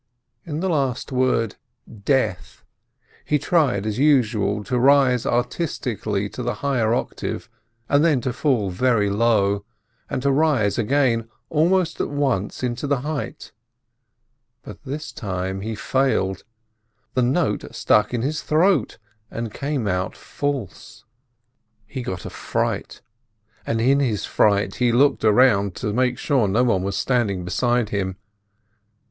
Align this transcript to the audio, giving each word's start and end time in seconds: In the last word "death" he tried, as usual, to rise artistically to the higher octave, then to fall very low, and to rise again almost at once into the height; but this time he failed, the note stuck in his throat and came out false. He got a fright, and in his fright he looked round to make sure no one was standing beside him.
In 0.47 0.61
the 0.61 0.67
last 0.69 1.11
word 1.11 1.57
"death" 2.05 2.63
he 3.23 3.37
tried, 3.37 3.85
as 3.85 3.99
usual, 3.99 4.63
to 4.63 4.79
rise 4.79 5.27
artistically 5.27 6.27
to 6.29 6.41
the 6.41 6.55
higher 6.65 6.91
octave, 6.95 7.47
then 7.87 8.19
to 8.21 8.33
fall 8.33 8.71
very 8.71 9.11
low, 9.11 9.63
and 10.09 10.23
to 10.23 10.31
rise 10.31 10.79
again 10.79 11.29
almost 11.51 12.01
at 12.01 12.09
once 12.09 12.63
into 12.63 12.87
the 12.87 13.01
height; 13.01 13.51
but 14.63 14.83
this 14.83 15.11
time 15.11 15.61
he 15.61 15.75
failed, 15.75 16.45
the 17.13 17.21
note 17.21 17.65
stuck 17.69 18.11
in 18.11 18.23
his 18.23 18.41
throat 18.41 18.97
and 19.29 19.53
came 19.53 19.87
out 19.87 20.17
false. 20.17 21.05
He 21.85 22.01
got 22.01 22.25
a 22.25 22.31
fright, 22.31 23.01
and 23.67 23.79
in 23.79 23.99
his 23.99 24.25
fright 24.25 24.77
he 24.77 24.91
looked 24.91 25.23
round 25.23 25.75
to 25.75 25.93
make 25.93 26.17
sure 26.17 26.47
no 26.47 26.63
one 26.63 26.81
was 26.81 26.97
standing 26.97 27.45
beside 27.45 27.89
him. 27.89 28.17